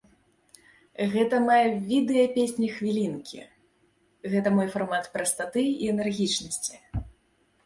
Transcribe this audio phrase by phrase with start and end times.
[1.13, 1.59] Гэта мае
[1.91, 3.39] відэа-песні-хвілінкі,
[4.33, 6.75] гэта мой фармат прастаты і энергічнасці.